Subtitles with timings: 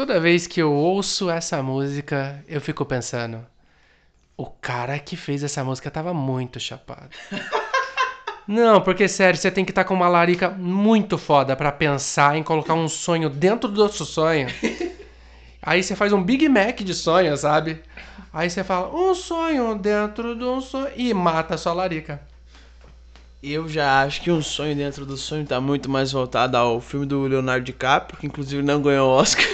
[0.00, 3.46] Toda vez que eu ouço essa música, eu fico pensando.
[4.34, 7.10] O cara que fez essa música tava muito chapado.
[8.48, 12.42] Não, porque sério, você tem que estar com uma larica muito foda pra pensar em
[12.42, 14.48] colocar um sonho dentro do outro sonho.
[15.60, 17.82] Aí você faz um Big Mac de sonho, sabe?
[18.32, 20.90] Aí você fala, um sonho dentro de um sonho.
[20.96, 22.22] E mata a sua larica.
[23.42, 27.06] Eu já acho que um sonho dentro do sonho tá muito mais voltado ao filme
[27.06, 29.46] do Leonardo DiCaprio, que inclusive não ganhou Oscar.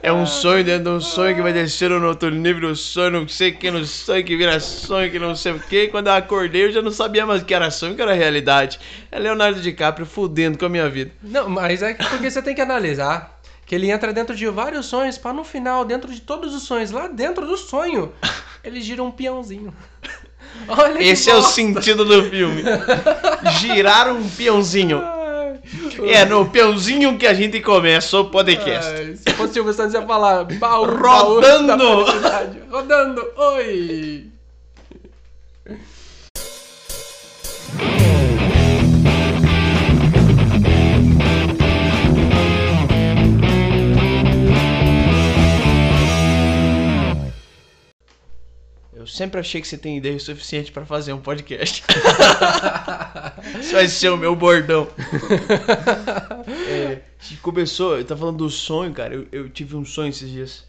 [0.00, 3.10] É um sonho dentro de um sonho que vai descer no outro nível, um sonho,
[3.10, 5.88] não sei que, no sonho que vira sonho, que não sei o que.
[5.88, 8.78] Quando eu acordei, eu já não sabia mais o que era sonho, que era realidade.
[9.10, 11.10] É Leonardo DiCaprio fudendo com a minha vida.
[11.20, 15.18] Não, mas é porque você tem que analisar que ele entra dentro de vários sonhos
[15.18, 18.12] para no final, dentro de todos os sonhos, lá dentro do sonho,
[18.62, 19.74] ele gira um peãozinho.
[20.68, 21.52] Olha Esse é o bosta.
[21.54, 22.62] sentido do filme.
[23.60, 25.02] Girar um peãozinho.
[26.04, 28.90] É no peãozinho que a gente começa o podcast.
[28.94, 31.76] Ai, se fosse o Santos ia falar baú, Rodando.
[31.76, 32.04] baú.
[32.70, 34.26] Rodando, oi!
[49.06, 51.84] Eu sempre achei que você tem ideia o suficiente pra fazer um podcast.
[53.60, 54.88] Isso vai ser o meu bordão.
[56.68, 57.00] É,
[57.42, 59.14] começou, eu tava falando do sonho, cara.
[59.14, 60.64] Eu, eu tive um sonho esses dias.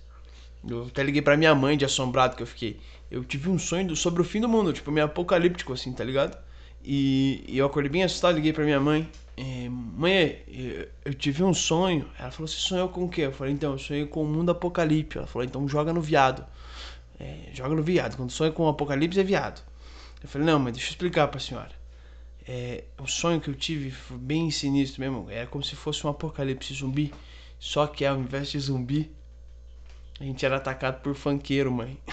[0.67, 2.79] Eu até liguei pra minha mãe de assombrado que eu fiquei.
[3.09, 6.03] Eu tive um sonho do- sobre o fim do mundo, tipo, meio apocalíptico, assim, tá
[6.03, 6.37] ligado?
[6.83, 9.07] E, e eu acordei bem assustado, liguei pra minha mãe.
[9.35, 12.07] É, mãe, eu, eu tive um sonho.
[12.19, 13.21] Ela falou: Você sonhou com o quê?
[13.21, 15.19] Eu falei: Então, eu sonhei com o mundo apocalíptico.
[15.19, 16.45] Ela falou: Então joga no viado.
[17.19, 18.15] É, joga no viado.
[18.15, 19.61] Quando sonha com o apocalipse é viado.
[20.21, 21.71] Eu falei, não, mas deixa eu explicar pra senhora.
[22.47, 25.27] É, o sonho que eu tive foi bem sinistro mesmo.
[25.29, 27.13] Era como se fosse um apocalipse zumbi.
[27.59, 29.11] Só que ao invés de zumbi,
[30.19, 31.99] a gente era atacado por funkeiro, mãe.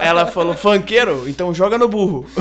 [0.00, 1.28] Ela falou, funkeiro?
[1.28, 2.26] Então joga no burro.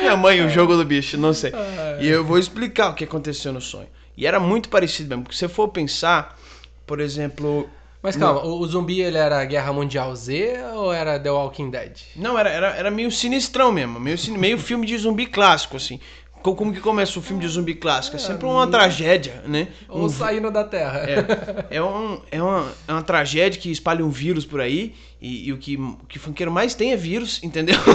[0.00, 1.52] Minha mãe, o jogo do bicho, não sei.
[2.00, 3.88] E eu vou explicar o que aconteceu no sonho.
[4.16, 5.24] E era muito parecido mesmo.
[5.24, 6.38] Porque se você for pensar,
[6.86, 7.68] por exemplo.
[8.02, 11.92] Mas calma, o, o zumbi ele era Guerra Mundial Z ou era The Walking Dead?
[12.16, 13.98] Não, era, era, era meio sinistrão mesmo.
[13.98, 15.98] Meio, meio filme de zumbi clássico, assim.
[16.42, 18.16] Co- Como que começa o filme de zumbi clássico?
[18.16, 19.68] É sempre uma tragédia, né?
[19.88, 20.98] Ou Um- saindo da Terra?
[21.08, 24.94] É, é, um, é, uma, é uma tragédia que espalha um vírus por aí.
[25.20, 27.76] E, e o, que, o que funkeiro mais tem é vírus, entendeu?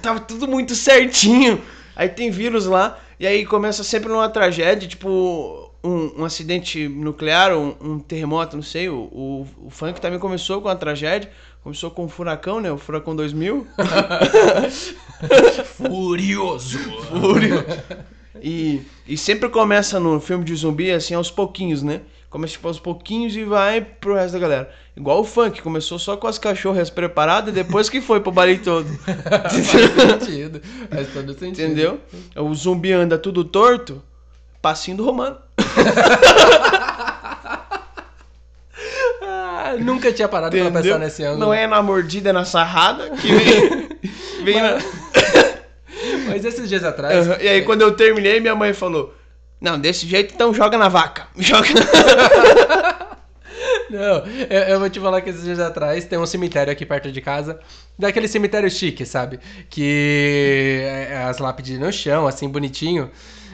[0.00, 1.60] Tava tudo muito certinho.
[1.94, 2.98] Aí tem vírus lá.
[3.18, 8.62] E aí começa sempre numa tragédia, tipo um, um acidente nuclear, um, um terremoto, não
[8.62, 8.88] sei.
[8.88, 11.30] O, o, o funk também começou com a tragédia.
[11.62, 12.72] Começou com o furacão, né?
[12.72, 13.66] O furacão 2000.
[15.76, 16.78] Furioso!
[16.78, 17.64] Fúrio.
[18.42, 22.00] E, e sempre começa no filme de zumbi assim aos pouquinhos, né?
[22.32, 24.70] Começa tipo aos pouquinhos e vai pro resto da galera.
[24.96, 28.56] Igual o funk, começou só com as cachorras preparadas e depois que foi pro baile
[28.56, 28.88] todo.
[28.96, 30.62] Faz sentido.
[30.90, 31.62] Faz todo sentido.
[31.66, 32.00] Entendeu?
[32.34, 34.02] O zumbi anda tudo torto,
[34.62, 35.36] passinho do romano.
[39.22, 40.82] Ah, nunca tinha parado pra Entendeu?
[40.82, 41.40] pensar nesse ângulo.
[41.40, 43.88] Não é na mordida, é na sarrada que vem.
[44.42, 44.78] vem na...
[46.28, 47.28] Mas esses dias atrás.
[47.28, 47.36] Aham.
[47.42, 49.14] E aí quando eu terminei, minha mãe falou:
[49.62, 51.28] Não, desse jeito então joga na vaca.
[51.38, 51.68] Joga
[53.88, 57.12] Não, eu, eu vou te falar que esses dias atrás tem um cemitério aqui perto
[57.12, 57.60] de casa.
[57.96, 59.38] Daquele cemitério chique, sabe?
[59.70, 63.08] Que é as lápides no chão, assim, bonitinho.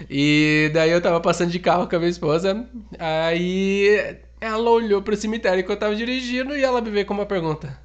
[0.08, 2.64] E daí eu tava passando de carro com a minha esposa.
[2.98, 7.26] Aí ela olhou pro cemitério que eu tava dirigindo e ela me veio com uma
[7.26, 7.78] pergunta: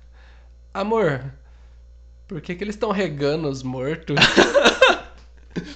[0.74, 1.26] Amor,
[2.26, 4.16] por que, que eles estão regando os mortos?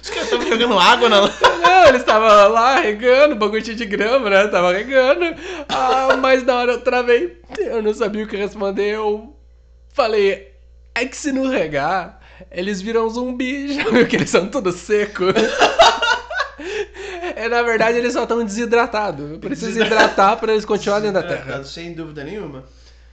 [0.02, 1.20] Os caras estavam jogando água na.
[1.20, 4.48] Não, eles estavam lá regando, bagulho de grama, né?
[4.48, 5.24] Tava regando.
[5.68, 7.40] Ah, mas na hora eu travei.
[7.58, 8.94] Eu não sabia o que responder.
[8.94, 9.36] Eu
[9.92, 10.52] falei,
[10.94, 12.20] é que se não regar,
[12.50, 13.74] eles viram zumbi.
[13.74, 15.24] Já viu que eles são tudo seco?
[17.36, 19.30] É, na verdade, eles só estão desidratados.
[19.30, 21.42] Eu preciso hidratar pra eles continuarem dentro da terra.
[21.42, 22.64] Hidratado, Sem dúvida nenhuma.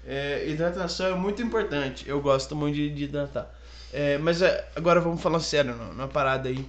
[0.08, 2.08] É, hidratação é muito importante.
[2.08, 3.52] Eu gosto muito de hidratar.
[3.98, 6.66] É, mas é, agora vamos falar sério, numa numa parada aí.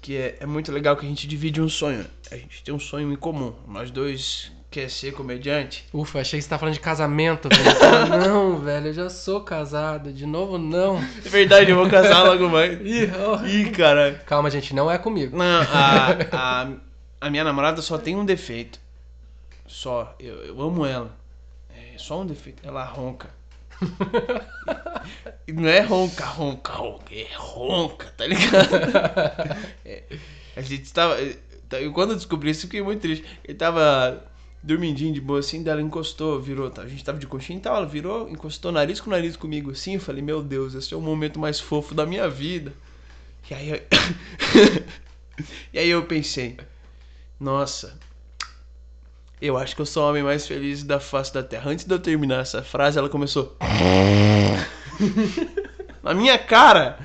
[0.00, 2.06] Que é, é muito legal que a gente divide um sonho.
[2.30, 3.52] A gente tem um sonho em comum.
[3.68, 5.84] Nós dois quer ser comediante.
[5.92, 7.50] Ufa, achei que você tá falando de casamento.
[7.50, 8.08] velho.
[8.08, 10.10] Não, velho, eu já sou casado.
[10.10, 10.96] De novo, não.
[10.96, 12.80] É verdade, eu vou casar logo mais.
[12.80, 13.44] Ih, ó.
[13.44, 14.14] Ih, cara.
[14.24, 15.36] Calma, gente, não é comigo.
[15.36, 16.68] Não, a, a,
[17.20, 18.80] a minha namorada só tem um defeito.
[19.66, 20.14] Só.
[20.18, 21.14] Eu, eu amo ela.
[21.76, 22.66] É só um defeito.
[22.66, 23.28] Ela ronca.
[25.48, 28.68] Não é ronca, ronca, ronca, é ronca, tá ligado?
[29.84, 30.04] É,
[30.56, 31.16] a gente tava.
[31.72, 33.24] Eu, quando eu descobri isso, eu fiquei muito triste.
[33.44, 34.24] Ele tava
[34.62, 36.70] dormindinho de boa assim, dela encostou, virou.
[36.70, 39.70] Tá, a gente tava de coxinha e tal, ela virou, encostou nariz com nariz comigo
[39.70, 39.94] assim.
[39.94, 42.72] Eu falei, meu Deus, esse é o momento mais fofo da minha vida.
[43.50, 43.70] E aí.
[43.70, 43.80] Eu...
[45.72, 46.56] e aí eu pensei,
[47.38, 47.98] nossa.
[49.40, 51.70] Eu acho que eu sou o homem mais feliz da face da Terra.
[51.70, 53.56] Antes de eu terminar essa frase, ela começou.
[56.02, 56.98] Na minha cara!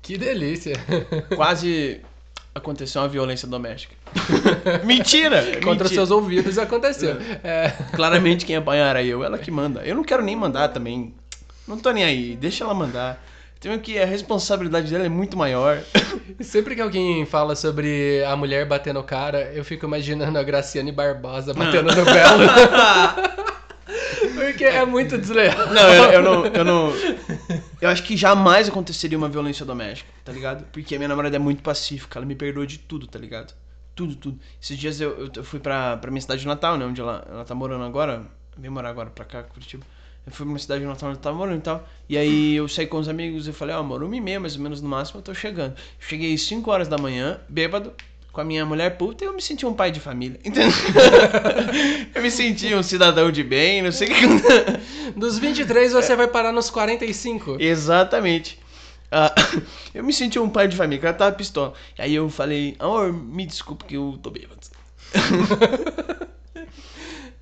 [0.00, 0.72] Que delícia.
[1.36, 2.00] Quase
[2.54, 3.94] aconteceu uma violência doméstica.
[4.84, 5.42] mentira!
[5.56, 5.88] Contra mentira.
[5.88, 7.18] seus ouvidos aconteceu.
[7.44, 7.74] É.
[7.94, 9.82] Claramente quem apanhar era eu, ela que manda.
[9.82, 11.14] Eu não quero nem mandar também.
[11.68, 13.22] Não tô nem aí, deixa ela mandar.
[13.60, 15.82] Tenho que a responsabilidade dela é muito maior.
[16.40, 20.90] Sempre que alguém fala sobre a mulher batendo o cara, eu fico imaginando a Graciane
[20.90, 23.40] Barbosa batendo no Belo.
[24.34, 25.66] Porque é muito desleal.
[25.74, 26.92] Não, eu, eu não, eu não.
[27.82, 30.64] Eu acho que jamais aconteceria uma violência doméstica, tá ligado?
[30.72, 33.52] Porque a minha namorada é muito pacífica, ela me perdoa de tudo, tá ligado?
[33.94, 34.38] Tudo, tudo.
[34.62, 36.86] Esses dias eu, eu fui pra, pra minha cidade de Natal, né?
[36.86, 38.22] Onde ela, ela tá morando agora.
[38.56, 39.84] Vem morar agora pra cá, Curitiba.
[40.26, 41.88] Eu fui pra uma cidade de Natal onde ela tava morando e tal.
[42.08, 44.38] E aí eu saí com os amigos e falei, ó, oh, amor, uma e meia
[44.38, 45.74] mais ou menos no máximo eu tô chegando.
[45.98, 47.92] Cheguei 5 horas da manhã, bêbado,
[48.32, 50.38] com a minha mulher puta, e eu me senti um pai de família.
[50.44, 50.72] Entendeu?
[52.14, 55.18] eu me senti um cidadão de bem, não sei o que.
[55.18, 57.56] Dos 23 você vai parar nos 45.
[57.58, 58.58] Exatamente.
[59.10, 59.34] Ah,
[59.92, 61.72] eu me senti um pai de família, ela tava pistola.
[61.98, 64.60] E aí eu falei, amor, me desculpa que eu tô bêbado.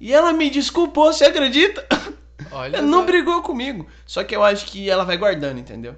[0.00, 1.86] e ela me desculpou, você acredita?
[2.50, 3.86] Olha ela não brigou comigo.
[4.06, 5.94] Só que eu acho que ela vai guardando, entendeu?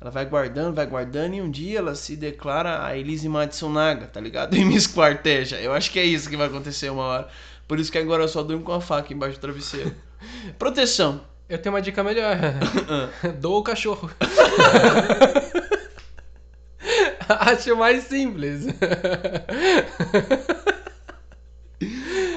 [0.00, 4.20] Ela vai guardando, vai guardando e um dia ela se declara a Elise Matsunaga, tá
[4.20, 4.54] ligado?
[4.56, 5.60] E me esquarteja.
[5.60, 7.28] Eu acho que é isso que vai acontecer uma hora.
[7.66, 9.94] Por isso que agora eu só durmo com a faca embaixo do travesseiro.
[10.58, 11.22] Proteção.
[11.48, 12.36] Eu tenho uma dica melhor.
[13.40, 14.10] Doa o cachorro.
[17.28, 18.66] Acho mais simples.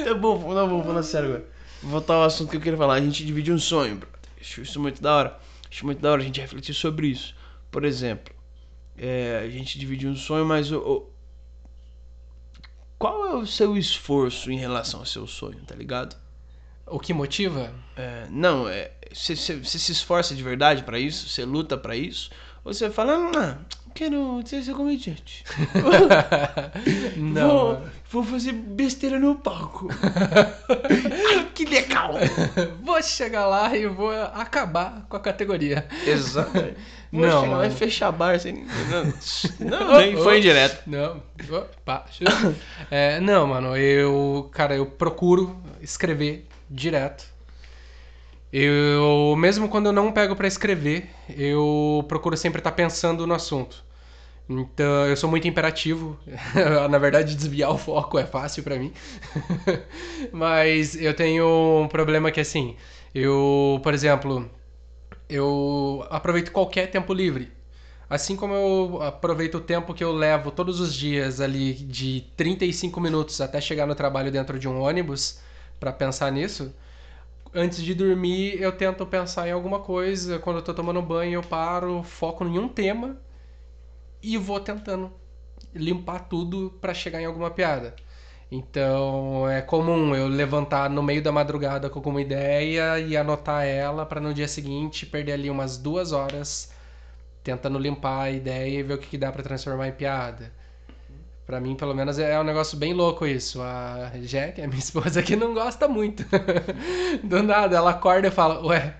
[0.05, 1.56] Tá bom, não, vou falar sério agora.
[1.81, 2.95] Voltar ao assunto que eu queria falar.
[2.95, 4.19] A gente divide um sonho, brother.
[4.39, 5.39] Acho isso muito da hora.
[5.69, 7.35] Acho muito da hora a gente refletir sobre isso.
[7.71, 8.33] Por exemplo,
[8.97, 11.09] é, a gente divide um sonho, mas o, o-
[12.97, 16.15] qual é o seu esforço em relação ao seu sonho, tá ligado?
[16.85, 17.73] O que motiva?
[17.95, 21.27] É, não, é, você você se esforça de verdade pra isso?
[21.29, 22.29] Você luta pra isso?
[22.63, 23.57] Ou você fala, ah,
[23.97, 25.43] quero ser ser comediante.
[27.17, 27.47] Não.
[27.47, 29.87] Vou, vou fazer besteira no palco.
[29.91, 32.13] Ai, que legal!
[32.83, 35.87] Vou chegar lá e vou acabar com a categoria.
[36.05, 36.51] Exato.
[37.11, 38.69] Vou Não, chegar lá e fechar bar sem ninguém.
[39.59, 40.83] Não, não nem foi indireto.
[40.85, 41.23] Não.
[41.51, 42.05] Opa,
[42.91, 44.47] É, não, mano, eu.
[44.53, 47.25] Cara, eu procuro escrever direto.
[48.53, 53.86] Eu, mesmo quando eu não pego pra escrever, eu procuro sempre estar pensando no assunto.
[54.49, 56.17] Então, eu sou muito imperativo.
[56.89, 58.93] Na verdade, desviar o foco é fácil pra mim.
[60.31, 62.75] Mas eu tenho um problema que, assim,
[63.13, 64.49] eu, por exemplo,
[65.29, 67.51] eu aproveito qualquer tempo livre.
[68.09, 73.01] Assim como eu aproveito o tempo que eu levo todos os dias ali de 35
[73.01, 75.39] minutos até chegar no trabalho dentro de um ônibus
[75.79, 76.73] pra pensar nisso,
[77.53, 80.39] antes de dormir eu tento pensar em alguma coisa.
[80.39, 83.17] Quando eu tô tomando banho, eu paro, foco em um tema
[84.33, 85.11] e vou tentando
[85.73, 87.95] limpar tudo pra chegar em alguma piada.
[88.51, 94.05] Então é comum eu levantar no meio da madrugada com alguma ideia e anotar ela
[94.05, 96.71] pra no dia seguinte perder ali umas duas horas
[97.43, 100.51] tentando limpar a ideia e ver o que, que dá pra transformar em piada.
[101.45, 103.61] Pra mim, pelo menos, é um negócio bem louco isso.
[103.61, 106.25] A Jack, a minha esposa aqui, não gosta muito.
[107.23, 108.93] Do nada, ela acorda e fala, ué,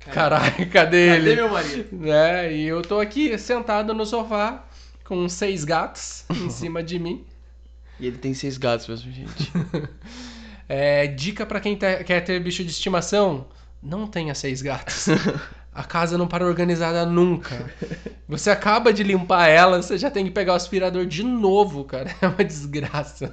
[0.00, 1.34] caralho, cadê Cadê ele?
[1.36, 1.96] meu marido?
[1.96, 2.52] né?
[2.52, 4.64] E eu tô aqui sentado no sofá
[5.04, 7.24] com seis gatos em cima de mim.
[8.00, 9.52] E ele tem seis gatos mesmo, gente.
[10.70, 13.46] É, dica pra quem te- quer ter bicho de estimação:
[13.82, 15.06] não tenha seis gatos.
[15.72, 17.72] A casa não para organizada nunca.
[18.28, 22.14] Você acaba de limpar ela, você já tem que pegar o aspirador de novo, cara.
[22.20, 23.32] É uma desgraça.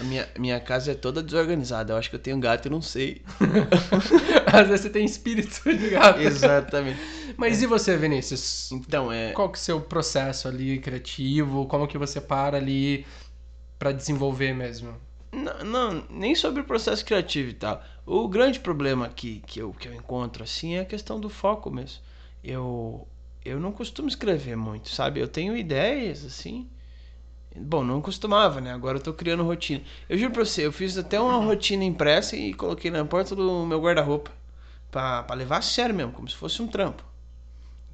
[0.00, 1.92] A minha, minha casa é toda desorganizada.
[1.92, 3.22] Eu acho que eu tenho gato e não sei.
[4.52, 6.20] Às vezes você tem espírito de gato.
[6.20, 6.98] Exatamente.
[7.36, 8.72] Mas e você, Vinícius?
[8.72, 9.32] Então, é.
[9.32, 11.66] Qual que é o seu processo ali criativo?
[11.66, 13.06] Como que você para ali
[13.78, 14.94] pra desenvolver mesmo?
[15.32, 17.82] Não, não, nem sobre o processo criativo e tal.
[18.06, 21.70] O grande problema aqui que eu, que eu encontro assim é a questão do foco
[21.70, 22.00] mesmo.
[22.44, 23.06] Eu
[23.44, 25.18] eu não costumo escrever muito, sabe?
[25.20, 26.68] Eu tenho ideias assim,
[27.54, 28.72] Bom, não costumava, né?
[28.72, 29.82] Agora eu tô criando rotina.
[30.08, 33.66] Eu juro pra você, eu fiz até uma rotina impressa e coloquei na porta do
[33.66, 34.30] meu guarda-roupa.
[34.90, 37.04] Pra, pra levar a sério mesmo, como se fosse um trampo.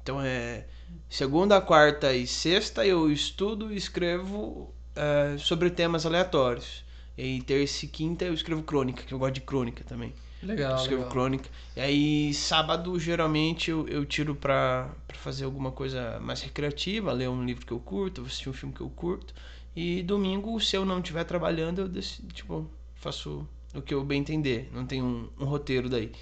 [0.01, 0.65] Então é.
[1.09, 6.83] Segunda, quarta e sexta eu estudo e escrevo é, sobre temas aleatórios.
[7.19, 10.13] E aí, terça e quinta eu escrevo crônica, que eu gosto de crônica também.
[10.41, 11.11] Legal, escrevo legal.
[11.11, 11.49] crônica.
[11.75, 17.27] E aí, sábado, geralmente, eu, eu tiro pra, pra fazer alguma coisa mais recreativa, ler
[17.27, 19.33] um livro que eu curto, assistir um filme que eu curto.
[19.75, 23.45] E domingo, se eu não estiver trabalhando, eu decido, tipo, faço
[23.75, 24.69] o que eu bem entender.
[24.73, 26.13] Não tem um, um roteiro daí.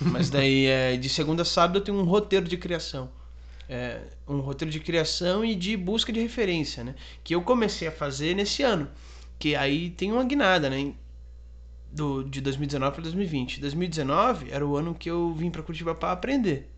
[0.00, 3.10] Mas daí, é, de segunda a sábado, eu tenho um roteiro de criação.
[3.68, 6.94] É, um roteiro de criação e de busca de referência, né?
[7.22, 8.88] Que eu comecei a fazer nesse ano.
[9.38, 10.94] Que aí tem uma guinada, né?
[11.96, 13.60] do, de 2019 para 2020.
[13.60, 16.70] 2019 era o ano que eu vim para Curitiba para aprender.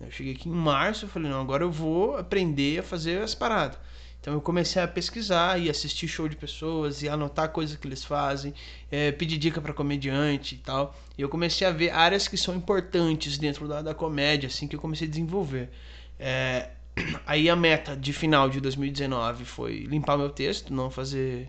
[0.00, 3.34] Eu cheguei aqui em março, eu falei, não, agora eu vou aprender a fazer as
[3.34, 3.78] paradas.
[4.20, 8.04] Então eu comecei a pesquisar e assistir show de pessoas e anotar coisas que eles
[8.04, 8.52] fazem,
[8.90, 10.96] é, pedir dica para comediante e tal.
[11.16, 14.74] E eu comecei a ver áreas que são importantes dentro da, da comédia, assim, que
[14.74, 15.70] eu comecei a desenvolver.
[16.18, 16.70] É,
[17.24, 21.48] aí a meta de final de 2019 foi limpar meu texto, não fazer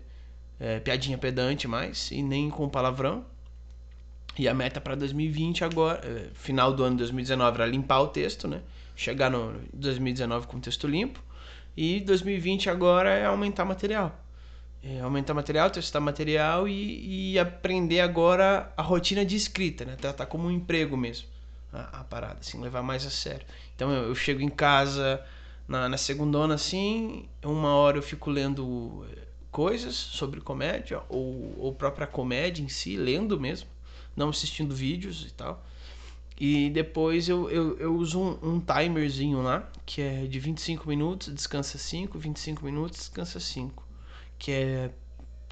[0.60, 3.24] é, piadinha pedante mais e nem com palavrão.
[4.38, 8.08] E a meta para 2020 agora, é, final do ano de 2019 era limpar o
[8.08, 8.60] texto, né?
[8.94, 11.20] Chegar no 2019 com texto limpo.
[11.76, 14.16] E 2020 agora é aumentar material.
[14.82, 19.96] É aumentar material, testar material e, e, aprender agora a rotina de escrita, né?
[19.96, 21.26] Tratar como um emprego mesmo
[21.72, 23.46] a, a parada, assim, levar mais a sério.
[23.74, 25.20] Então eu, eu chego em casa
[25.66, 29.04] na, na segundona assim, uma hora eu fico lendo
[29.50, 33.68] coisas sobre comédia ou, ou própria comédia em si, lendo mesmo,
[34.14, 35.64] não assistindo vídeos e tal.
[36.40, 41.34] E depois eu, eu, eu uso um, um, timerzinho lá, que é de 25 minutos,
[41.34, 43.86] descansa 5, 25 minutos, descansa 5.
[44.38, 44.90] Que é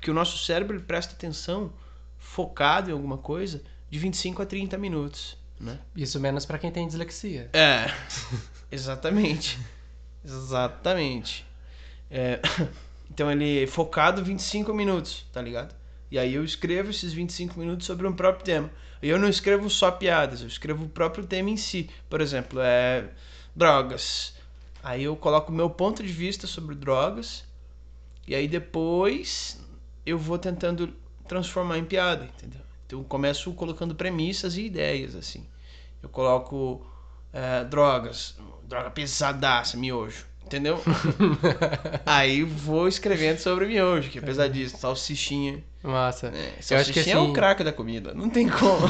[0.00, 1.72] que o nosso cérebro presta atenção
[2.18, 5.80] focado em alguma coisa de 25 a 30 minutos, né?
[5.96, 7.50] Isso menos para quem tem dislexia.
[7.52, 7.86] É.
[8.70, 9.58] Exatamente.
[10.24, 11.44] exatamente.
[12.10, 12.40] É,
[13.10, 15.74] então ele é focado 25 minutos, tá ligado?
[16.10, 18.70] E aí eu escrevo esses 25 minutos sobre um próprio tema.
[19.02, 21.90] E eu não escrevo só piadas, eu escrevo o próprio tema em si.
[22.08, 23.08] Por exemplo, é
[23.54, 24.34] drogas.
[24.82, 27.44] Aí eu coloco o meu ponto de vista sobre drogas.
[28.26, 29.60] E aí depois
[30.04, 30.92] eu vou tentando
[31.26, 32.60] transformar em piada, entendeu?
[32.86, 35.44] Então eu começo colocando premissas e ideias, assim.
[36.02, 36.86] Eu coloco
[37.32, 40.26] é, drogas, droga pesadaça, miojo.
[40.46, 40.80] Entendeu?
[42.06, 45.58] Aí vou escrevendo sobre miojo, que é pesadíssimo, salsichinha.
[45.82, 46.28] Massa.
[46.28, 47.26] É, Eu acho que salsichinha assim...
[47.26, 48.86] é o craque da comida, não tem como.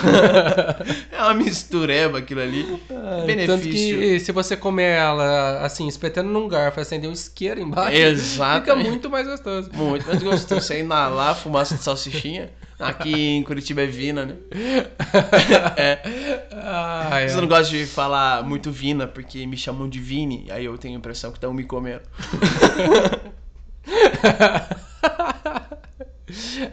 [1.10, 2.82] é uma mistureba aquilo ali.
[2.90, 3.56] Ah, Benefício.
[3.56, 7.96] Tanto que se você comer ela assim, espetando num garfo, acender um isqueiro embaixo,
[8.60, 9.70] fica muito mais gostoso.
[9.72, 10.60] Muito mais gostoso.
[10.60, 12.50] Você inalar a fumaça de salsichinha.
[12.78, 14.36] Aqui em Curitiba é Vina, né?
[15.76, 16.46] é.
[16.52, 17.28] Ah, é.
[17.28, 20.94] Você não gosta de falar muito Vina porque me chamam de Vini, aí eu tenho
[20.94, 22.02] a impressão que estão me comendo.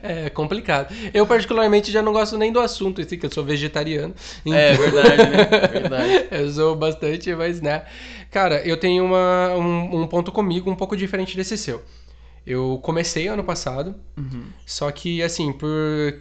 [0.01, 0.93] É complicado.
[1.13, 4.13] Eu, particularmente, já não gosto nem do assunto, assim, que eu sou vegetariano.
[4.45, 5.45] É verdade, né?
[5.72, 6.27] Verdade.
[6.31, 7.83] eu sou bastante, mas, né?
[8.31, 11.83] Cara, eu tenho uma, um, um ponto comigo um pouco diferente desse seu.
[12.45, 14.45] Eu comecei ano passado, Uhum.
[14.65, 15.69] só que, assim, por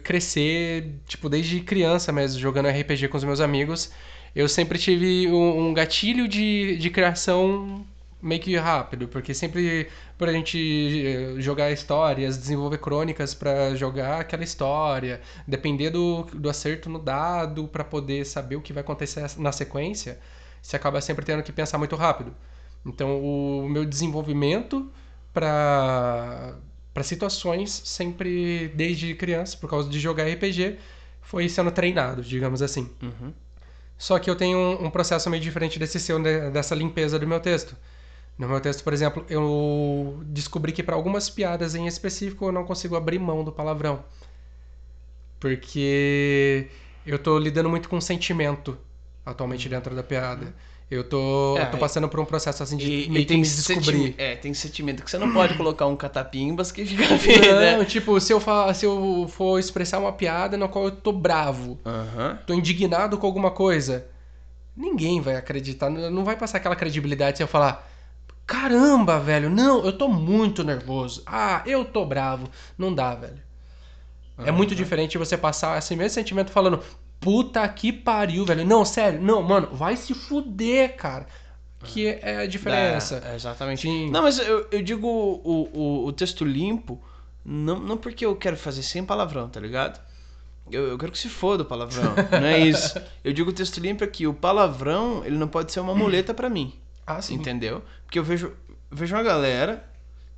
[0.03, 3.91] crescer, tipo, desde criança mesmo, jogando RPG com os meus amigos,
[4.35, 7.85] eu sempre tive um, um gatilho de, de criação
[8.21, 10.57] meio que rápido, porque sempre por a gente
[11.05, 17.67] eh, jogar histórias, desenvolver crônicas pra jogar aquela história, depender do, do acerto no dado
[17.67, 20.19] pra poder saber o que vai acontecer na sequência,
[20.61, 22.33] você acaba sempre tendo que pensar muito rápido.
[22.85, 24.89] Então, o meu desenvolvimento
[25.33, 26.55] para
[26.93, 30.77] para situações sempre desde criança, por causa de jogar RPG,
[31.23, 32.87] foi sendo treinado, digamos assim.
[33.01, 33.33] Uhum.
[33.97, 37.25] Só que eu tenho um, um processo meio diferente desse seu, né, dessa limpeza do
[37.25, 37.75] meu texto.
[38.37, 42.63] No meu texto, por exemplo, eu descobri que para algumas piadas em específico eu não
[42.63, 44.03] consigo abrir mão do palavrão.
[45.39, 46.67] Porque
[47.05, 48.77] eu tô lidando muito com sentimento
[49.25, 50.53] atualmente dentro da piada.
[50.93, 53.25] Eu tô, É, eu tô passando por um processo assim de E, meio e que
[53.25, 54.15] tem me senti- descobrir.
[54.17, 57.77] É, tem sentimento que você não pode colocar um catapimbas que fica bem, né?
[57.77, 58.41] Não, tipo, se eu,
[58.73, 61.79] se eu for expressar uma piada na qual eu tô bravo,
[62.45, 64.05] tô indignado com alguma coisa,
[64.75, 67.89] ninguém vai acreditar, não vai passar aquela credibilidade se eu falar,
[68.45, 72.49] caramba, velho, não, eu tô muito nervoso, ah, eu tô bravo.
[72.77, 73.41] Não dá, velho.
[74.37, 76.81] É muito diferente você passar esse mesmo sentimento falando,
[77.23, 78.65] puta que pariu, velho.
[78.65, 81.25] Não, sério, não, mano, vai se fuder, cara.
[81.83, 83.21] que é a diferença.
[83.25, 83.81] É, exatamente.
[83.81, 84.09] Sim.
[84.09, 87.01] Não, mas eu, eu digo o, o, o texto limpo,
[87.43, 89.99] não, não porque eu quero fazer sem palavrão, tá ligado?
[90.71, 92.97] Eu, eu quero que se foda o palavrão, não é isso.
[93.23, 96.33] Eu digo o texto limpo é que o palavrão, ele não pode ser uma muleta
[96.33, 96.73] pra mim,
[97.05, 97.33] Ah, sim.
[97.35, 97.83] entendeu?
[98.05, 98.53] Porque eu vejo,
[98.89, 99.83] vejo uma galera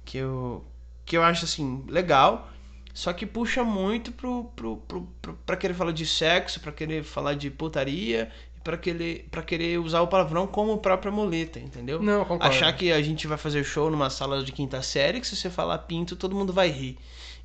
[0.04, 0.66] que eu,
[1.06, 2.50] que eu acho, assim, legal,
[2.96, 7.04] só que puxa muito pro, pro, pro, pro, pra querer falar de sexo, pra querer
[7.04, 8.32] falar de putaria,
[8.64, 12.02] pra querer, pra querer usar o palavrão como própria muleta, entendeu?
[12.02, 12.46] Não, concordo.
[12.46, 15.50] Achar que a gente vai fazer show numa sala de quinta série, que se você
[15.50, 16.98] falar pinto, todo mundo vai rir.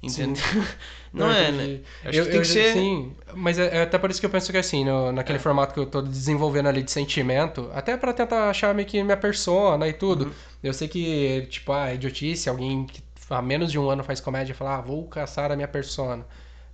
[0.03, 0.41] Entendeu?
[1.13, 1.81] Não, é, né?
[2.07, 2.73] Acho Eu- que tem eu- que ser.
[2.73, 5.75] Sim, mas é, é até por isso que eu penso que assim, no- naquele formato
[5.75, 9.87] que eu tô desenvolvendo ali de sentimento, até pra tentar achar meio que minha persona
[9.89, 10.27] e tudo.
[10.27, 10.33] Uhum.
[10.63, 14.21] Eu sei que, tipo, ah, é idiotice, alguém que há menos de um ano faz
[14.21, 16.27] comédia falar, ah, vou caçar a minha persona.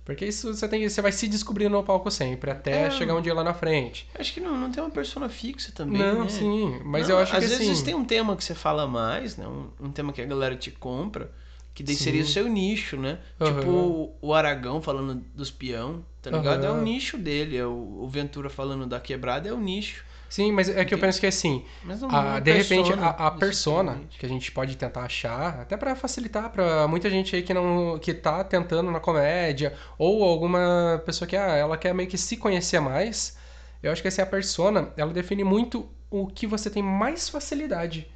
[0.05, 2.89] Porque isso você tem, você vai se descobrir no palco sempre, até É.
[2.89, 4.07] chegar um dia lá na frente.
[4.17, 5.99] Acho que não, não tem uma persona fixa também.
[6.13, 6.29] Não, né?
[6.29, 7.83] sim, mas Não, eu acho às que vezes assim.
[7.85, 9.45] tem um tema que você fala mais, né?
[9.47, 11.29] Um, um tema que a galera te compra,
[11.73, 12.03] que daí Sim.
[12.05, 13.19] seria o seu nicho, né?
[13.39, 13.53] Aham.
[13.53, 16.65] Tipo o- Aragão falando dos peão, tá ligado?
[16.65, 17.57] É o nicho dele.
[17.57, 20.03] É o, o Ventura falando da quebrada é o nicho.
[20.29, 23.01] Sim, mas é que eu penso que assim, Mas não, a- é de repente persona,
[23.01, 27.35] a, a persona que a gente pode tentar achar, até pra facilitar pra muita gente
[27.35, 31.93] aí que não que tá tentando na comédia ou alguma pessoa que ah, ela quer
[31.93, 33.37] meio que se conhecer mais,
[33.81, 38.07] eu acho que assim a persona, ela define muito o que você tem mais facilidade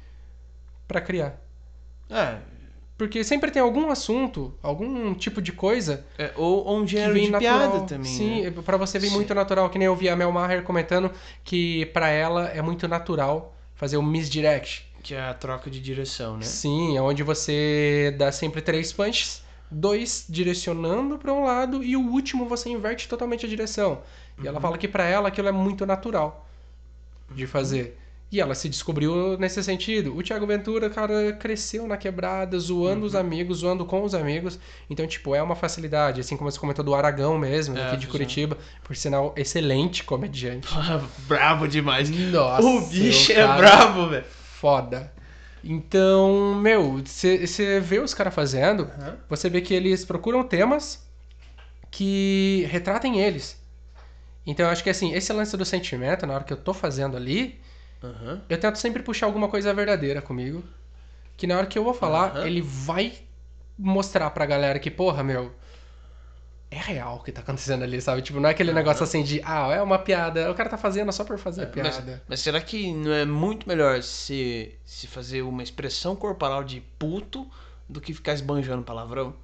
[0.88, 1.40] pra criar.
[2.10, 2.38] É,
[3.02, 7.14] Porque sempre tem algum assunto, algum tipo de coisa é, ou, ou um que gênero
[7.20, 7.58] de natural.
[7.58, 8.04] piada também.
[8.12, 8.50] Sim, né?
[8.64, 9.16] pra você vem Sim.
[9.16, 11.10] muito natural, que nem eu vi a Mel Maher comentando
[11.42, 14.86] que pra ela é muito natural fazer o misdirect.
[15.02, 16.44] Que é a troca de direção, né?
[16.44, 22.08] Sim, é onde você dá sempre três punches, dois direcionando pra um lado e o
[22.08, 24.02] último você inverte totalmente a direção.
[24.38, 24.46] E Uhum.
[24.46, 26.46] ela fala que pra ela aquilo é muito natural
[27.34, 27.98] de fazer.
[28.32, 30.16] E ela se descobriu nesse sentido.
[30.16, 33.06] O Thiago Ventura, cara, cresceu na quebrada, zoando Uhum.
[33.06, 34.58] os amigos, zoando com os amigos.
[34.88, 36.18] Então, tipo, é uma facilidade.
[36.22, 38.06] Assim como você comentou do Aragão mesmo, É, aqui de.
[38.06, 38.56] Curitiba.
[38.82, 40.66] Por sinal, excelente comediante.
[41.28, 42.08] bravo demais.
[42.08, 44.24] Nossa, o bicho o é bravo, velho.
[44.58, 45.12] foda.
[45.62, 49.18] Então, meu, você vê os caras fazendo, Aham.
[49.28, 51.06] você vê que eles procuram temas
[51.90, 53.60] que retratem eles.
[54.46, 57.16] Então, eu acho que assim, esse lance do sentimento, na hora que eu tô fazendo
[57.16, 57.60] ali,
[58.02, 58.40] Aham.
[58.48, 60.62] eu tento sempre puxar alguma coisa verdadeira comigo.
[61.36, 62.46] Que na hora que eu vou falar, Aham.
[62.46, 63.12] ele vai
[63.78, 65.50] mostrar pra galera que, porra, meu,
[66.70, 68.22] é real o que tá acontecendo ali, sabe?
[68.22, 71.12] Tipo, não é aquele negócio assim de, ah, é uma piada, o cara tá fazendo
[71.12, 72.22] só por fazer É, Mas, piada.
[72.28, 77.46] mas será que não é muito melhor se, se fazer uma expressão corporal de puto
[77.88, 79.34] do que ficar esbanjando palavrão?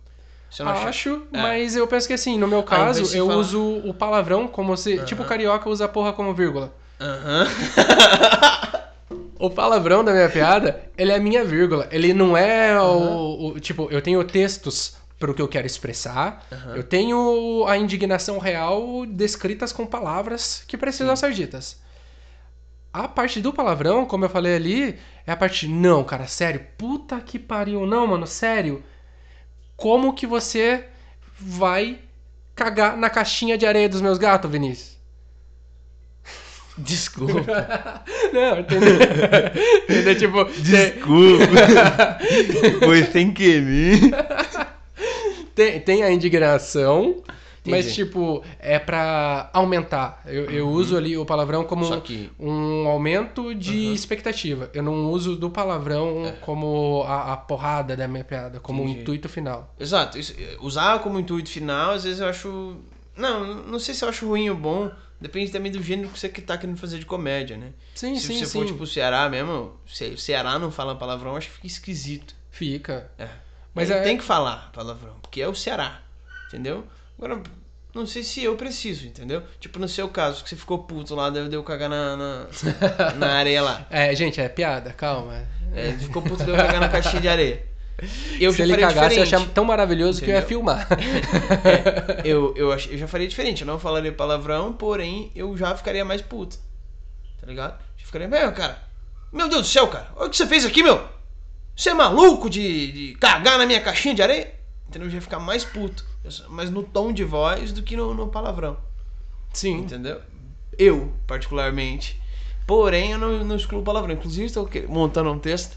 [0.61, 1.42] Acho, É.
[1.42, 5.05] mas eu penso que assim, no meu caso, eu falar- uso o palavrão como se.
[5.05, 6.73] Tipo, o carioca usa porra como vírgula.
[7.01, 7.47] Aham.
[9.41, 11.89] O palavrão da minha piada, ele é a minha vírgula.
[11.93, 16.45] Ele não é o, o- Tipo, eu tenho textos pro que eu quero expressar.
[16.51, 16.75] Aham.
[16.75, 21.81] Eu tenho a indignação real descritas com palavras que precisam ser ditas.
[22.93, 25.69] A parte do palavrão, como eu falei ali, é a parte.
[25.69, 26.67] Não, cara, sério.
[26.77, 27.87] Puta que pariu.
[27.87, 28.83] Não, mano, sério.
[29.77, 30.85] Como que você
[31.39, 32.01] vai
[32.57, 34.98] cagar na caixinha de areia dos meus gatos, Vinícius?
[36.79, 38.05] Desculpa.
[38.33, 38.97] Não, entendeu?
[39.85, 40.14] entendeu?
[40.19, 42.19] Tipo, Desculpa.
[42.85, 44.01] Foi sem querer.
[45.55, 47.23] tem, tem a indignação,
[47.67, 48.05] mas, Entendi.
[48.07, 50.23] tipo, é pra aumentar.
[50.27, 52.31] Eu, eu uso ali o palavrão como que.
[52.38, 53.93] um aumento de Uhum.
[53.93, 54.71] expectativa.
[54.73, 56.33] Eu não uso do palavrão É.
[56.41, 59.01] como a, a porrada da minha piada, como um Entendi.
[59.03, 59.75] intuito final.
[59.79, 60.19] Exato.
[60.19, 62.77] isso- usar como intuito final, às vezes eu acho.
[63.17, 64.91] Não, não sei se eu acho ruim ou bom.
[65.20, 67.72] Depende também do gênero que você que tá querendo fazer de comédia, né?
[67.94, 68.52] Sim, se sim, você sim.
[68.52, 72.35] for tipo Ceará mesmo, se o Ceará não fala palavrão, acho que fica esquisito.
[72.50, 73.11] Fica.
[73.18, 73.24] É.
[73.74, 76.02] Mas Mas é- tem que falar palavrão, porque é o Ceará,
[76.46, 76.87] entendeu?
[77.16, 77.42] Agora,
[77.94, 79.42] não sei se eu preciso, entendeu?
[79.61, 82.46] Tipo no seu caso, que você ficou puto lá, deu, deu cagar na, na,
[83.16, 83.87] na areia lá.
[83.90, 85.48] É, gente, é piada, calma.
[85.72, 87.67] É, ficou puto, deu cagar na caixinha de areia.
[88.41, 89.35] Eu Se ele cagasse, eu ia diferente.
[89.35, 90.49] achar tão maravilhoso que eu ia Entendeu?
[90.49, 90.87] filmar.
[92.25, 96.05] eu, eu, ach- eu já faria diferente, eu não falaria palavrão, porém eu já ficaria
[96.05, 96.57] mais puto.
[97.41, 97.79] Tá ligado?
[97.97, 98.79] Já ficaria, meu, cara,
[99.33, 101.05] meu Deus do céu, cara, olha o que você fez aqui, meu.
[101.75, 104.55] Você é maluco de, de cagar na minha caixinha de areia?
[104.89, 105.07] Entendeu?
[105.07, 106.05] Eu já ia ficar mais puto.
[106.49, 108.77] Mas no tom de voz do que no, no palavrão.
[109.53, 109.79] Sim.
[109.79, 110.21] Entendeu?
[110.77, 112.21] Eu, particularmente.
[112.67, 114.13] Porém, eu não, não excluo palavrão.
[114.15, 115.77] Inclusive, estou montando um texto,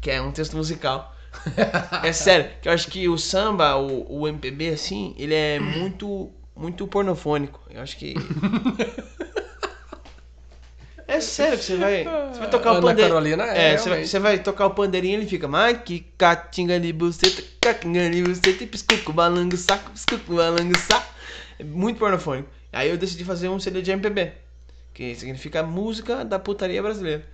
[0.00, 1.13] que é um texto musical.
[2.02, 6.30] É sério, que eu acho que o samba, o, o MPB, assim, ele é muito,
[6.56, 7.60] muito pornofônico.
[7.70, 8.14] Eu acho que.
[11.06, 12.04] É sério que você vai.
[12.04, 13.10] Você vai tocar Ana o pandeiro.
[13.10, 15.46] Carolina, é, é você, vai, você vai tocar o pandeirinho e ele fica.
[15.46, 21.06] Mas que catinga de buceta, catinga de buceta, piscuco, balango, saco, piscuco, balango, saco.
[21.58, 22.48] É muito pornofônico.
[22.72, 24.32] Aí eu decidi fazer um CD de MPB.
[24.94, 27.24] Que significa música da putaria brasileira.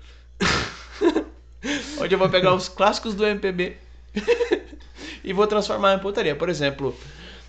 [2.00, 3.76] Onde eu vou pegar os clássicos do MPB
[5.24, 6.36] e vou transformar em putaria.
[6.36, 6.96] Por exemplo.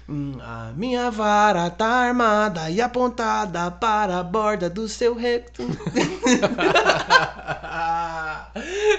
[0.08, 5.64] hum, A minha vara tá armada e apontada para a borda do seu recto.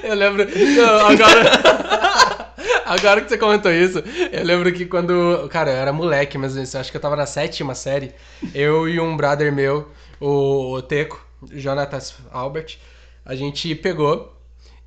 [0.03, 0.47] Eu lembro.
[0.77, 2.53] Não, agora.
[2.85, 5.49] Agora que você comentou isso, eu lembro que quando.
[5.51, 8.13] Cara, eu era moleque, mas eu acho que eu tava na sétima série.
[8.55, 9.89] Eu e um brother meu,
[10.21, 12.79] o, Teco, Jonatas Albert,
[13.25, 14.37] a gente pegou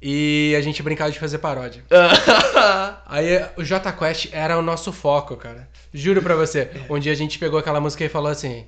[0.01, 1.83] e a gente brincava de fazer paródia.
[3.05, 5.67] Aí o J Quest era o nosso foco, cara.
[5.93, 6.69] Juro pra você.
[6.89, 8.65] Um dia a gente pegou aquela música e falou assim: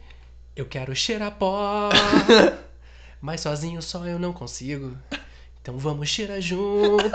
[0.55, 1.89] Eu quero cheirar pó,
[3.21, 4.97] mas sozinho só eu não consigo.
[5.61, 7.11] Então vamos cheirar junto.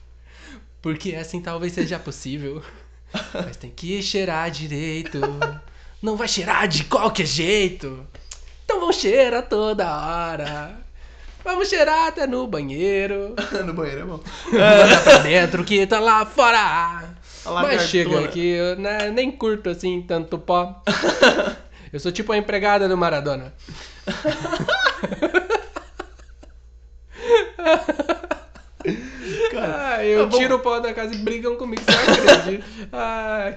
[0.82, 2.62] Porque assim talvez seja possível.
[3.34, 5.20] Mas tem que cheirar direito.
[6.02, 8.06] Não vai cheirar de qualquer jeito.
[8.64, 10.79] Então vamos cheirar toda hora.
[11.44, 13.34] Vamos cheirar até no banheiro.
[13.64, 14.20] no banheiro é bom.
[14.52, 17.08] Manda pra dentro que tá lá fora.
[17.46, 20.82] A Mas chega aqui, eu né, nem curto assim tanto pó.
[21.92, 23.52] Eu sou tipo a empregada do Maradona.
[29.58, 32.64] ah, eu Tá tiro o pó da casa e brigam comigo, você não acredita?
[32.92, 33.52] Ah,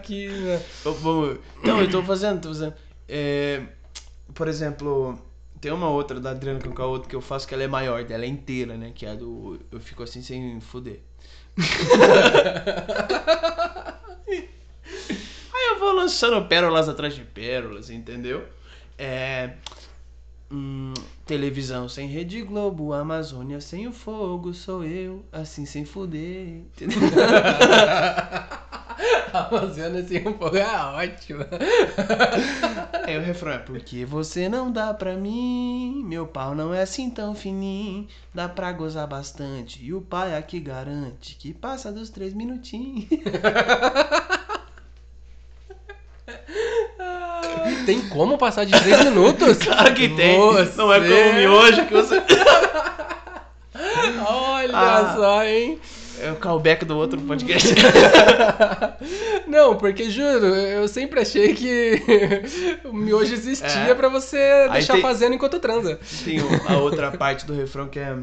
[0.83, 2.73] vamos- Não, eu tô fazendo, tô fazendo.
[3.07, 3.61] É,
[4.33, 5.19] por exemplo,
[5.63, 8.27] tem uma outra da Adriana Cancaoto que eu faço que ela é maior, ela é
[8.27, 8.91] inteira, né?
[8.93, 9.57] Que é a do.
[9.71, 10.99] Eu fico assim sem fuder.
[14.27, 18.45] Aí eu vou lançando pérolas atrás de pérolas, entendeu?
[18.97, 19.51] É.
[20.51, 20.93] hum,
[21.25, 26.57] televisão sem Rede Globo, Amazônia sem o fogo, sou eu, assim sem fuder.
[26.75, 26.99] Entendeu?
[29.33, 31.43] A Amazônia assim um pouco é ótimo.
[33.05, 37.09] Aí o refrão é porque você não dá pra mim, meu pau não é assim
[37.09, 42.33] tão fininho, dá pra gozar bastante, e o pai aqui garante que passa dos três
[42.33, 43.05] minutinhos.
[47.85, 49.57] Tem como passar de 3 minutos?
[49.63, 52.21] Claro que tem, Você- não é como miojo que você...
[54.25, 55.13] Olha Ah.
[55.15, 55.79] só, hein?
[56.23, 57.67] É o callback do outro podcast.
[59.47, 62.01] Não, porque juro, eu sempre achei que
[62.85, 63.93] o miojo existia É.
[63.95, 65.99] pra você Aí deixar tem- fazendo enquanto transa.
[66.23, 68.15] Tem a outra parte do refrão que é...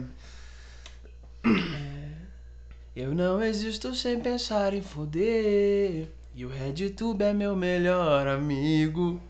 [2.94, 6.08] Eu não existo sem pensar em foder.
[6.34, 9.20] E o RedTube é meu melhor amigo.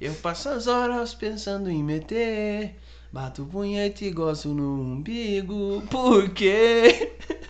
[0.00, 2.74] Eu passo as horas pensando em meter.
[3.12, 5.82] Bato punheta e gosto no umbigo.
[5.90, 7.12] Por quê?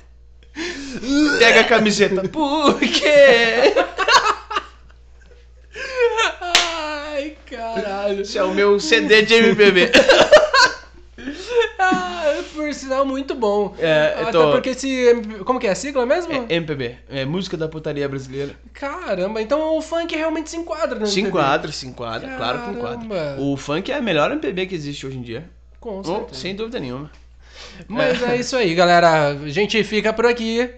[1.39, 2.29] Pega a camiseta.
[2.29, 3.73] Por quê?
[6.41, 8.23] Ai, caralho.
[8.23, 9.91] Esse é o meu CD de MPB.
[11.85, 13.75] Ah, por sinal, muito bom.
[13.79, 15.15] É, eu Até tô- porque esse.
[15.45, 16.33] Como que é a sigla mesmo?
[16.49, 16.97] É MPB.
[17.11, 18.55] É música da putaria brasileira.
[18.73, 23.37] Caramba, então o funk realmente se enquadra no Se enquadra, se enquadra, claro que enquadra.
[23.39, 25.45] O funk é a melhor MPB que existe hoje em dia.
[25.81, 26.41] Com Oh, certeza.
[26.41, 27.11] sem dúvida nenhuma.
[27.89, 28.37] Mas é.
[28.37, 29.29] isso aí, galera.
[29.31, 30.71] A gente fica por aqui.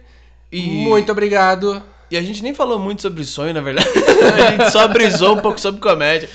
[0.57, 1.83] E, Muito obrigado.
[2.11, 3.89] e a gente nem falou muito sobre sonho, na verdade.
[4.35, 6.29] a gente só brisou um pouco sobre comédia.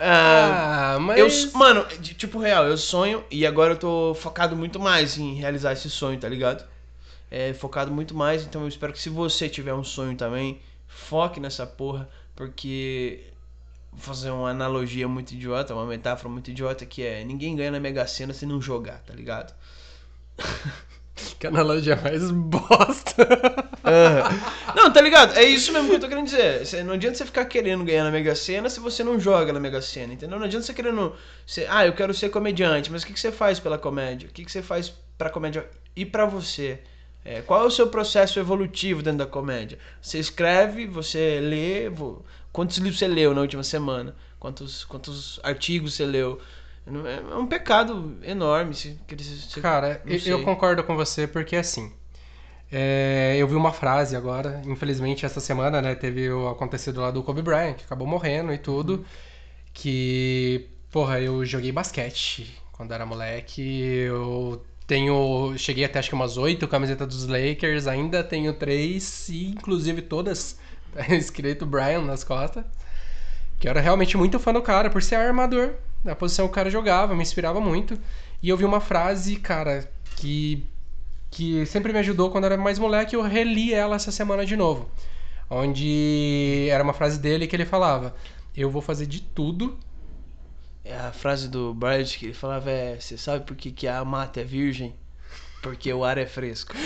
[0.00, 1.18] Ah, Ah, mas.
[1.18, 5.34] eu, mano, de- tipo, real, eu sonho e agora eu tô focado muito mais em
[5.34, 6.64] realizar esse sonho, tá ligado?
[7.30, 11.38] É, focado muito mais, então eu espero que se você tiver um sonho também, foque
[11.40, 13.20] nessa porra, porque
[13.92, 17.80] vou fazer uma analogia muito idiota, uma metáfora muito idiota que é ninguém ganha na
[17.80, 19.54] Mega Sena se não jogar, tá ligado?
[21.38, 23.26] Que analogia mais bosta.
[24.74, 25.36] Não, tá ligado?
[25.36, 26.84] É isso mesmo que eu tô querendo dizer.
[26.84, 29.82] Não adianta você ficar querendo ganhar na Mega Sena se você não joga na Mega
[29.82, 30.38] Sena, entendeu?
[30.38, 31.14] Não adianta você querendo.
[31.46, 34.28] Ser, ah, eu quero ser comediante, mas o que, você faz pela comédia?
[34.28, 36.80] O que, que você faz pra comédia e pra você?
[37.24, 39.78] É, qual é o seu processo evolutivo dentro da comédia?
[40.00, 41.92] Você escreve, você lê.
[42.52, 44.14] Quantos livros você leu na última semana?
[44.40, 46.40] Quantos, quantos artigos você leu?
[46.86, 48.74] É é um pecado enorme.
[48.74, 51.92] Se, que você- Cara, eu, eu concordo com você porque assim.
[52.70, 55.94] é, eu vi uma frase agora, infelizmente essa semana, né?
[55.94, 59.04] Teve o acontecido lá do Kobe Bryant, que acabou morrendo e tudo.
[59.74, 63.62] Que, porra, eu joguei basquete quando era moleque.
[64.06, 65.54] Eu tenho.
[65.58, 70.58] Cheguei até acho que umas oito camisetas dos Lakers, ainda tenho três, e inclusive todas
[70.94, 72.64] tá escrito Brian nas costas.
[73.58, 75.74] Que eu era realmente muito fã do cara por ser armador.
[76.04, 77.98] Na posição que o cara jogava, me inspirava muito.
[78.42, 80.66] E eu vi uma frase, cara, que,
[81.30, 84.90] que sempre me ajudou quando era mais moleque, eu reli ela essa semana de novo.
[85.48, 88.14] Onde era uma frase dele que ele falava:
[88.56, 89.78] Eu vou fazer de tudo.
[90.84, 94.04] É a frase do Bright que ele falava é, você sabe por que, que a
[94.04, 94.94] mata é virgem?
[95.62, 96.74] Porque o ar é fresco.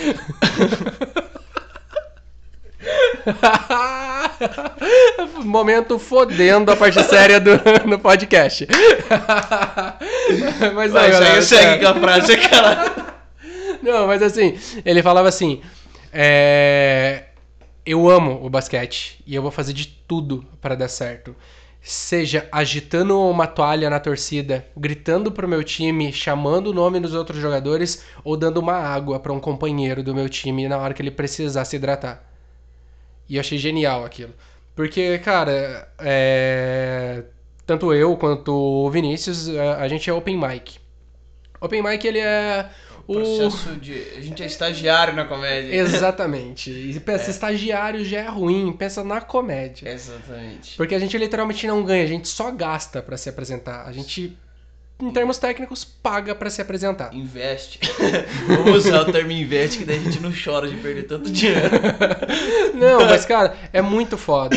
[5.43, 7.51] Momento fodendo a parte séria do
[7.85, 8.67] no podcast.
[10.75, 13.17] mas aí, galera, segue, com a frase, cara.
[13.81, 15.61] Não, mas assim, ele falava assim:
[16.11, 17.25] é,
[17.85, 21.35] Eu amo o basquete e eu vou fazer de tudo para dar certo.
[21.81, 27.39] Seja agitando uma toalha na torcida, gritando pro meu time, chamando o nome dos outros
[27.39, 31.11] jogadores ou dando uma água para um companheiro do meu time na hora que ele
[31.11, 32.27] precisar se hidratar.
[33.29, 34.33] E eu achei genial aquilo.
[34.75, 37.23] Porque, cara, é,
[37.65, 40.77] tanto eu quanto o Vinícius, a a gente é open mic.
[41.59, 42.69] Open mic, ele é
[43.07, 43.13] o...
[43.13, 43.93] Processo de...
[44.17, 45.73] A gente é estagiário na comédia.
[45.73, 46.69] Exatamente.
[46.69, 49.89] E pensa, estagiário já é ruim, pensa na comédia.
[49.89, 50.75] Exatamente.
[50.75, 53.85] Porque a gente literalmente não ganha, a gente só gasta pra se apresentar.
[53.87, 54.37] A gente,
[54.99, 57.13] em termos técnicos, paga pra se apresentar.
[57.13, 57.79] Investe.
[58.47, 61.69] Vamos usar o termo investe, que daí a gente não chora de perder tanto dinheiro.
[62.73, 64.55] Não, mas cara, é muito foda.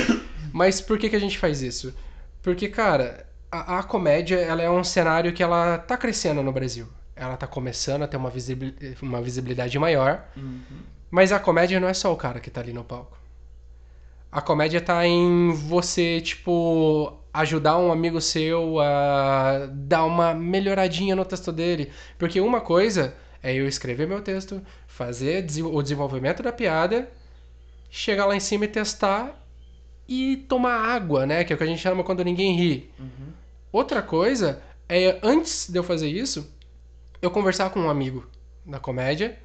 [0.52, 1.94] Mas por que, que a gente faz isso?
[2.42, 6.86] Porque, cara, a, a comédia ela é um cenário que ela tá crescendo no Brasil.
[7.14, 10.24] Ela tá começando a ter uma, visibili- uma visibilidade maior.
[11.10, 13.18] Mas a comédia não é só o cara que tá ali no palco.
[14.32, 21.24] A comédia tá em você, tipo, ajudar um amigo seu a dar uma melhoradinha no
[21.24, 21.90] texto dele.
[22.18, 27.10] Porque uma coisa é eu escrever meu texto, fazer o desenvolvimento da piada,
[27.90, 29.40] chegar lá em cima e testar
[30.08, 31.44] e tomar água, né?
[31.44, 32.90] Que é o que a gente chama quando ninguém ri.
[33.72, 36.52] Outra coisa é, antes de eu fazer isso,
[37.22, 38.28] eu conversar com um amigo
[38.66, 39.38] da comédia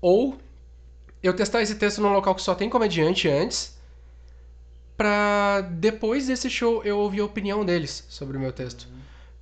[0.00, 0.38] ou
[1.22, 3.76] eu testar esse texto num local que só tem comediante antes,
[4.96, 8.88] pra depois desse show eu ouvir a opinião deles sobre o meu texto.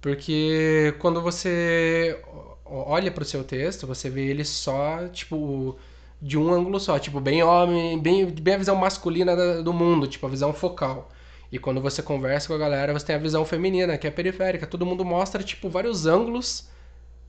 [0.00, 2.18] Porque quando você
[2.64, 5.78] o- olha pro seu texto, você vê ele só, tipo,
[6.20, 10.26] de um ângulo só, tipo, bem homem, bem, bem a visão masculina do mundo, tipo,
[10.26, 11.10] a visão focal.
[11.52, 14.66] E quando você conversa com a galera, você tem a visão feminina, que é periférica.
[14.66, 16.68] Todo mundo mostra, tipo, vários ângulos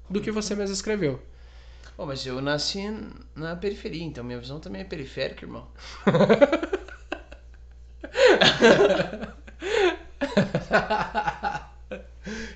[0.09, 1.19] do que você mesmo escreveu.
[1.97, 2.83] Pô, mas eu nasci
[3.35, 5.67] na periferia, então minha visão também é periférica, irmão.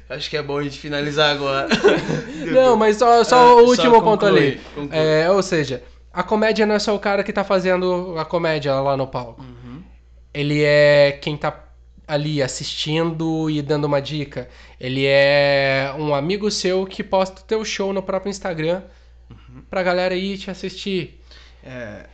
[0.10, 1.68] Acho que é bom a gente finalizar agora.
[2.52, 4.62] Não, mas só, só Ah, o só último ponto conclui, ali.
[4.74, 4.98] conclui.
[4.98, 8.74] É, ou seja, a comédia não é só o cara que tá fazendo a comédia
[8.76, 9.42] lá no palco.
[9.42, 9.84] Uhum.
[10.34, 11.66] Ele é quem tá
[12.08, 14.48] ali assistindo e dando uma dica.
[14.80, 18.82] Ele é um amigo seu que posta o teu show no próprio Instagram
[19.30, 19.62] Uhum.
[19.70, 21.22] pra galera ir te assistir.
[21.62, 22.06] É,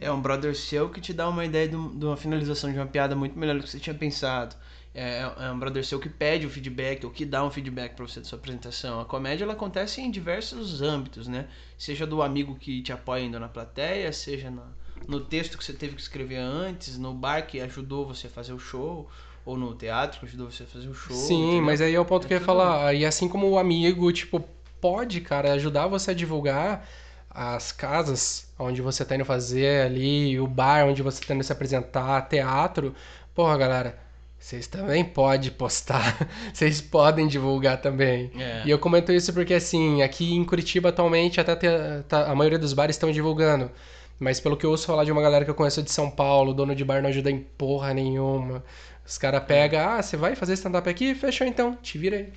[0.00, 2.86] é um brother seu que te dá uma ideia de, um- uma finalização de uma
[2.86, 4.54] piada muito melhor do que você tinha pensado.
[4.94, 8.06] É, é um brother seu que pede o feedback ou que dá um feedback pra
[8.06, 8.98] você da sua apresentação.
[9.00, 11.48] A comédia ela acontece em diversos âmbitos, né?
[11.76, 14.72] Seja do amigo que te apoia indo na plateia, seja na-
[15.06, 18.52] no texto que você teve que escrever antes, no bar que ajudou você a fazer
[18.54, 19.08] o show,
[19.44, 21.14] ou no teatro que ajudou você a fazer o show.
[21.14, 21.64] Sim, entendeu?
[21.64, 22.94] mas aí é o ponto É que eu ia falar.
[22.94, 24.42] E assim como o amigo, tipo,
[24.80, 26.88] pode, cara, ajudar você a divulgar
[27.36, 31.52] as casas onde você tá indo fazer ali, o bar onde você tá indo se
[31.52, 32.94] apresentar, teatro.
[33.34, 33.98] Porra, galera,
[34.38, 36.16] vocês também podem postar.
[36.54, 38.30] Vocês podem divulgar também.
[38.38, 38.62] É.
[38.64, 41.54] E eu comento isso porque, assim, aqui em Curitiba atualmente até
[42.08, 43.70] tá- a maioria dos bares estão divulgando.
[44.18, 46.54] Mas pelo que eu ouço falar de uma galera que eu conheço de São Paulo,
[46.54, 48.62] dono de bar não ajuda em porra nenhuma.
[49.04, 51.14] Os caras pegam, ah, você vai fazer stand-up aqui?
[51.14, 52.32] Fechou então, te vira aí.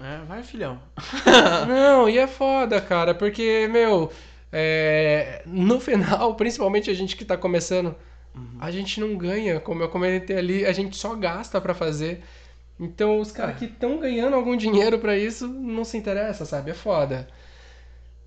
[0.00, 0.80] É, vai, filhão.
[1.68, 4.10] Não, e é foda, cara, porque, meu,
[4.52, 7.94] é, no final, principalmente a gente que tá começando,
[8.60, 12.22] a gente não ganha, como eu comentei ali, a gente só gasta pra fazer.
[12.78, 16.70] Então, os caras que estão ganhando algum dinheiro pra isso não se interessa, sabe?
[16.70, 17.28] É foda.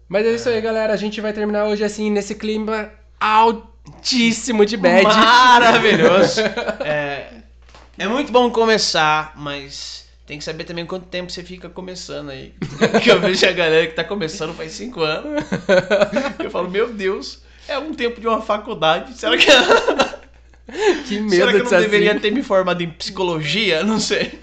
[0.07, 0.93] Mas é isso aí, galera.
[0.93, 5.03] A gente vai terminar hoje assim, nesse clima altíssimo de bad.
[5.03, 6.41] Maravilhoso.
[6.85, 7.33] é,
[7.97, 12.53] é muito bom começar, mas tem que saber também quanto tempo você fica começando aí.
[12.91, 15.43] Porque eu vejo a galera que tá começando faz cinco anos.
[16.43, 19.17] Eu falo, meu Deus, é um tempo de uma faculdade.
[19.17, 19.45] Será que,
[21.07, 22.21] Que medo será que eu não deveria assim.
[22.21, 23.83] ter me formado em psicologia?
[23.83, 24.39] Não sei.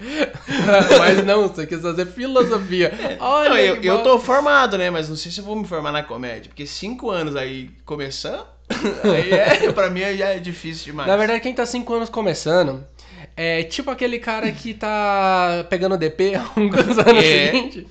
[0.97, 3.17] Mas não, você quis fazer filosofia.
[3.19, 4.89] Olha, Não, eu, eu tô formado, né?
[4.89, 6.47] Mas não sei se eu vou me formar na comédia.
[6.47, 8.45] Porque cinco anos aí começando,
[9.03, 11.09] aí é, pra mim já é difícil demais.
[11.09, 12.87] Na verdade, quem tá cinco anos começando
[13.35, 17.47] É tipo aquele cara que tá pegando DP há uns anos É.
[17.51, 17.87] seguinte.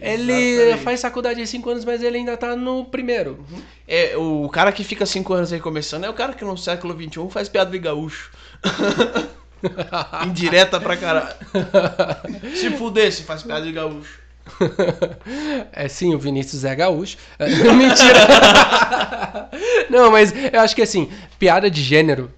[0.00, 0.84] Ele Exatamente.
[0.84, 3.42] faz faculdade em 5 anos, mas ele ainda tá no primeiro.
[3.88, 6.94] É, o cara que fica cinco anos aí começando é o cara que no século
[6.94, 8.30] XXI faz piada de gaúcho.
[10.26, 11.34] Indireta pra caralho.
[12.54, 14.20] Se fuder, se faz piada de gaúcho.
[15.72, 17.16] É sim, o Vinícius é gaúcho.
[17.38, 19.48] É, Mentira.
[19.88, 22.30] não, mas eu acho que assim, piada de gênero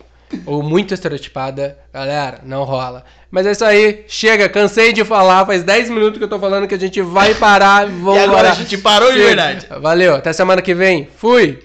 [0.47, 3.05] ou muito estereotipada, galera, não rola.
[3.31, 6.69] Mas é isso aí, chega, cansei de falar, faz 10 minutos que eu tô falando
[6.69, 9.67] que a gente vai parar, vamos E agora a gente parou de verdade.
[9.81, 11.09] Valeu, até semana que vem.
[11.17, 11.59] Fui.